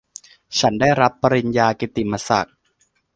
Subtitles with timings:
[0.59, 2.57] ฉันได้รับปริญญากิตติมศักดิ์